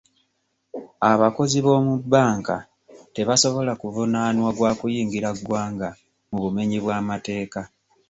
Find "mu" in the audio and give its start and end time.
6.29-6.37